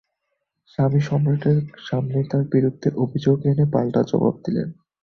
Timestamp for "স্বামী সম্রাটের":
0.73-1.57